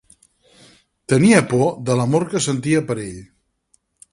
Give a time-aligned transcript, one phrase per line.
[1.13, 3.21] Tenia por de l'amor que ella sentia per ell.